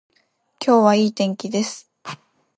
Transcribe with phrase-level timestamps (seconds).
[0.59, 1.91] 今日は良い天気です